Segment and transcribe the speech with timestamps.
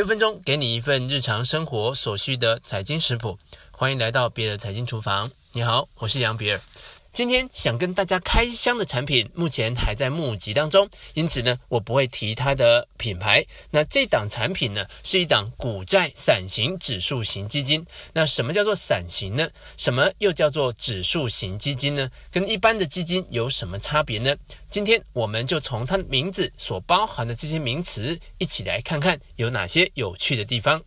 [0.00, 3.38] 六分钟给你一份日常生活所需的财经食谱，
[3.70, 5.30] 欢迎来到比尔财经厨房。
[5.52, 6.58] 你好，我是杨比尔。
[7.12, 13.44] 今天想跟大家开箱的产品，目前还在募集当中，因此呢，我不会提它的品牌。
[13.70, 17.84] 那这档产品呢，是一档股债散型指数型基金。
[18.12, 19.48] 那什么叫做散型呢？
[19.76, 22.08] 什么又叫做指数型基金呢？
[22.30, 24.34] 跟一般的基金有什么差别呢？
[24.70, 30.80] 今天我们就从它的名字所包含的这些名词，一起来看看有哪些有趣的地方。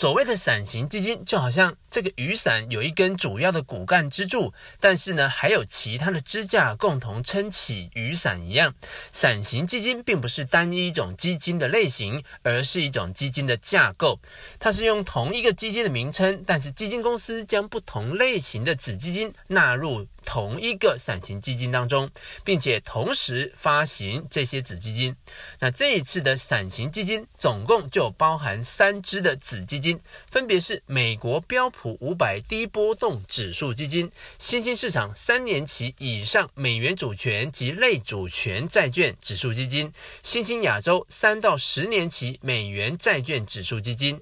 [0.00, 4.50] 所谓的伞形基金，就好像这个雨伞有一根主要的骨干支柱，
[4.80, 8.74] 但是呢，还有其他的支架共同撑起雨伞一样。
[9.12, 14.18] 伞形基金并不是单一一种基金的类型，而是一种基金的架构。
[14.58, 22.08] 它是用同一个基金的名称，但是基金公司将不同类型的子基金纳入同一个散型基金当中，
[22.44, 25.16] 并且同时发行这些子基金。
[25.58, 29.98] 那这一次的散型基金总共就包含三支的子基金，
[30.30, 44.20] 分别是美国标普五百低波动指数基金、新兴市场三年期以上美元主权及类主权债券指数基金、新兴亚洲三到十年期美元债券指数基金。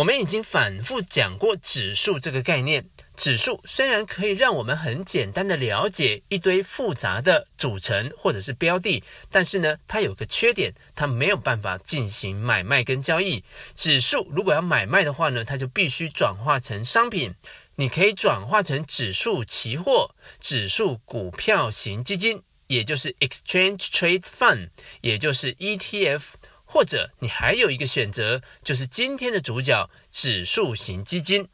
[0.00, 2.88] 我们已经反复讲过指数这个概念。
[3.18, 13.44] 指数虽然可以让我们很简单的了解一堆复杂的组成或者是标的，但是呢，它有个缺点，它没有办法进行买卖跟交易。
[13.74, 17.34] 指数如果要买卖的话呢，它就必须转化成商品。
[17.74, 24.70] 你可以转化成指数期货、指数股票型基金，也就是 Exchange Trade Fund，
[25.02, 26.22] 也就是 ETF，
[26.72, 31.48] 或者你还有一个选择，就是今天的主角——指数型基金。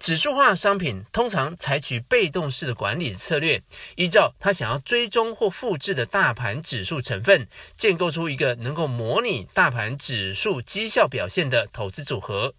[0.00, 3.62] 指数化商品通常采取被动式的管理策略，
[3.94, 12.52] 依照他想要追踪或复制的大盘指数成分，建构出一个能够模拟大盘指数绩效表现的投资组合。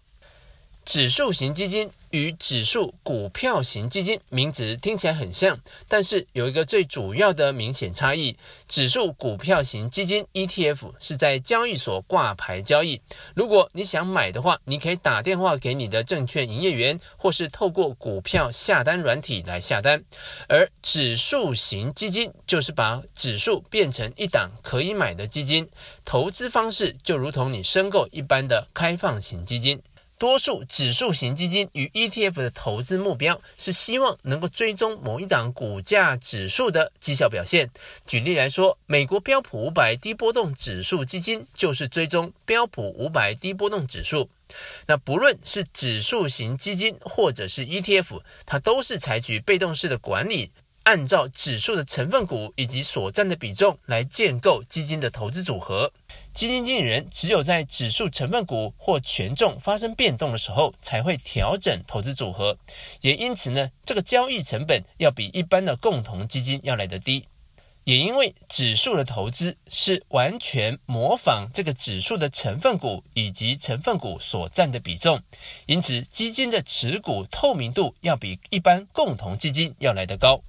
[0.88, 13.02] 指数型基金与指数股票型基金名字听起来很像，但是有一个最主要的明显差异：指数股票型基金 ETF 是在交易所挂牌交易，
[13.34, 20.00] 如果你想买的话，你可以打电话给你的证券营业员，或是透过股票下单软体来下单；
[20.48, 25.68] 而指数型基金就是把指数变成一档可以买的基金，
[26.06, 29.78] 投资方式就如同你申购一般的开放型基金。
[30.18, 37.70] 多数指数型基金与 ETF 的投资目标是希望能够追踪某一档股价指数的绩效表现。
[38.04, 44.28] 举例来说，美国标普五百低波动指数基金就是追踪标普五百低波动指数。
[44.86, 50.50] 那不论是指数型基金或者是 ETF，它都是采取被动式的管理。
[50.88, 55.92] 按照指数的成分股以及所占的比重来建构基金的投资组合，
[56.32, 62.56] 基金经理人只有在指数成分股或权重发生变动的时候，才会调整投资组合。
[63.02, 67.26] 也因此呢，这个交易成本要比一般的共同基金要来得低。
[67.84, 75.20] 也因为指数的投资是完全模仿这个指数的成分股以及成分股所占的比重，
[75.66, 80.42] 因此基金的持股透明度要比一般共同基金要来得高。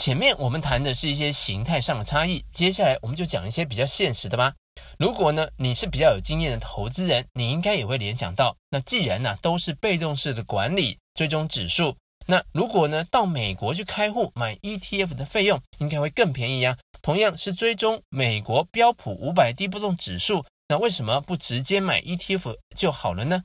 [0.00, 4.54] 前面我们谈的是一些形态上的差异，接下来我们就讲一些比较现实的吧。
[4.98, 11.94] 如果呢，你是比较有经验的投资人，你应该也会联想到，那既然呢都是被动式的管理追踪指数，
[12.26, 16.78] 那如果呢到美国去开户买 ETF 的费用应该会更便宜啊。
[17.02, 23.44] 同样是追踪美国标普五百低波动指数，那为什么不直接买 ETF 就好了呢？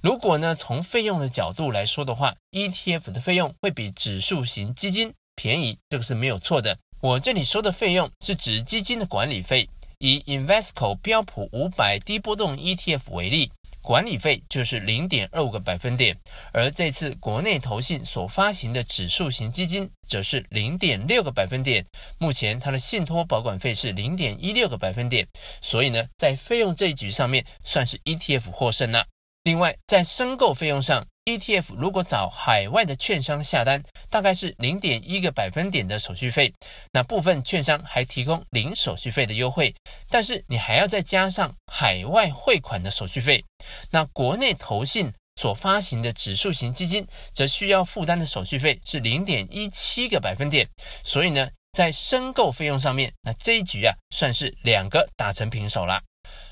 [0.00, 6.76] 如果呢从费用的角度来说的话，ETF 的费用会比指数型基金便宜，这个是没有错的。
[7.00, 9.68] 我这里说的费用是指基金的管理费。
[10.00, 13.50] 以 Invesco 标普五百低波动 ETF 为例，
[13.82, 16.16] 管理费就是零点二五个百分点，
[16.52, 21.84] 而这次国内投信所发行的指数型基金则是零点六个百分点。
[22.18, 25.26] 目前它的信托保管费是零点一六个百分点，
[25.60, 29.04] 所以呢，在费用这一局上面，算是 ETF 获胜了。
[29.42, 36.50] 另外，在申购费用上，ETF 如果找海外的券商下单，大概是零点一个百分点的手续费。
[36.90, 39.74] 那部分券商还提供零手续费的优惠，
[40.08, 43.44] 但是你还要再加上海外汇款的手续费。
[43.90, 50.66] 那国内投信所发行的指数型基金，则需要负担的手续费是零点一七个百分点。
[51.04, 56.00] 所以呢，在申购费用上面，那这一局啊，算是两个打成平手了。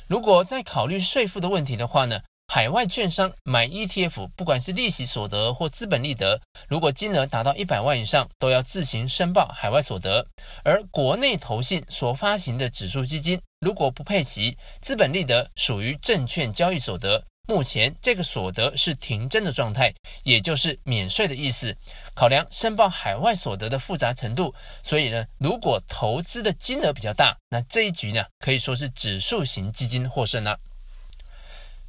[0.06, 10.26] 如果再考虑税负的问题的话呢，海外券商买 ETF，不管是利息所得或资本利得，如果金额达到一百万以上，都要自行申报海外所得。
[10.62, 17.22] 而国内投信所发行的指数基金，如果不配息，资本利得属于证券交易所得。
[17.48, 19.92] 目前这个所得是停征的状态，
[20.24, 21.76] 也就是免税的意思。
[22.14, 24.52] 考量申报海外所得的复杂程度，
[24.82, 30.58] 所以呢，如果投资的金额比较大，那这一局呢，可以说是指数型基金获胜了。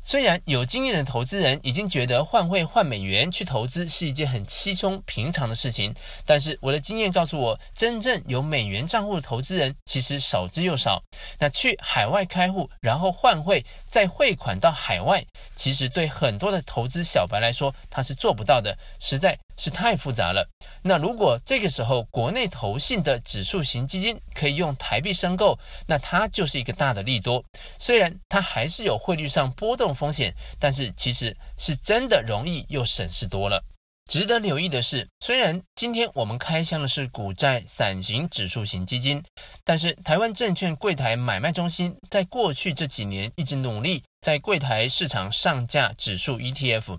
[0.07, 5.93] 虽然有经验的投资人已经觉得换汇换美元去投资是一件很稀松平常的事情，
[6.25, 11.03] 但是我的经验告诉我，真正有美元账户的投资人其实少之又少。
[11.37, 15.21] 那去海外开户，然后换汇再汇款到海外，
[15.55, 20.47] 其实对很多的投资小白来说，他是做不到的，实在是太复杂了。
[20.81, 25.57] 那如果这个时候国内投信的指数型基金可以用台币申购，
[25.87, 27.43] 那它就是一个大的利多。
[27.79, 33.61] 虽然它还是有汇率上波动风险，但是其实是真的容易又省事多了。
[34.09, 39.21] 值得留意的是，虽然今天我们开箱的是股债散型指数型基金，
[39.65, 46.97] 但是台湾证券柜台买卖中心在过去这几年一直努力在柜台市场上架指数 ETF，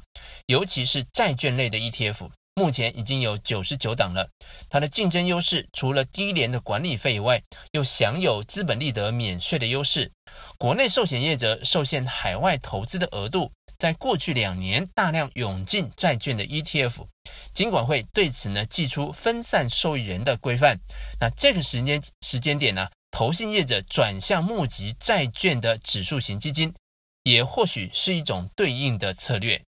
[0.49, 2.29] 尤其是债券类的 ETF。
[2.59, 4.29] 目前已经有九十九档了，
[4.69, 7.41] 它的竞争优势除了低廉的管理费以外，
[7.71, 10.11] 又享有资本利得免税的优势。
[10.59, 17.07] 国内寿险业者受限海外投资的额度，在过去两年大量涌进债券的 ETF，
[17.55, 20.77] 金管会对此呢寄出分散受益人的规范。
[21.21, 26.75] 那这个时间时间点呢，投信业者转向募集债券的指数型基金，
[27.23, 29.63] 也或许是一种对应的策略。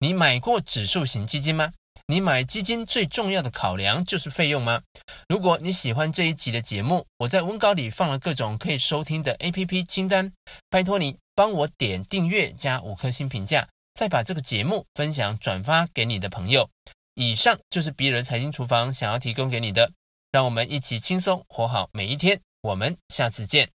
[0.00, 1.72] 你买过指数型基金吗？
[2.08, 4.80] 你买基金最重要的考量就是费用吗？
[5.28, 10.32] 如果你喜欢这一集的节目，我在文稿里放了各种可以收听的 APP 清单，
[10.70, 16.68] 拜托你帮我点订阅加五颗星评价，再把这个节目分享转发给你的朋友。
[17.14, 19.90] 以上就是比尔财经厨房想要提供给你的，
[20.30, 22.40] 让我们一起轻松活好每一天。
[22.62, 23.75] 我们下次见。